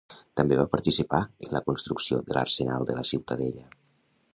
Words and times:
També 0.39 0.55
va 0.59 0.63
participar 0.71 1.21
en 1.47 1.53
la 1.57 1.63
construcció 1.69 2.21
de 2.31 2.37
l'arsenal 2.39 2.89
de 2.91 3.01
la 3.01 3.09
Ciutadella. 3.13 3.69